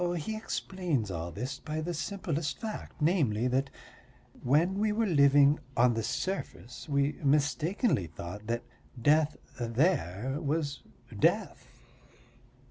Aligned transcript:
"He 0.17 0.35
explains 0.35 1.11
all 1.11 1.31
this 1.31 1.59
by 1.59 1.79
the 1.79 1.93
simplest 1.93 2.57
fact, 2.57 2.99
namely, 3.03 3.47
that 3.49 3.69
when 4.41 4.79
we 4.79 4.91
were 4.91 5.05
living 5.05 5.59
on 5.77 5.93
the 5.93 6.01
surface 6.01 6.89
we 6.89 7.11
mistakenly 7.23 8.07
thought 8.07 8.47
that 8.47 8.63
death 8.99 9.37
there 9.59 10.39
was 10.41 10.81
death. 11.19 11.67